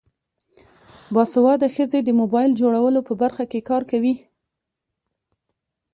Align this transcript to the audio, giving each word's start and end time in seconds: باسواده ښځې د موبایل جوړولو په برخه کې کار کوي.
باسواده 1.13 1.67
ښځې 1.75 1.99
د 2.03 2.09
موبایل 2.21 2.51
جوړولو 2.61 2.99
په 3.07 3.13
برخه 3.21 3.43
کې 3.51 3.65
کار 3.69 3.81
کوي. 3.91 4.15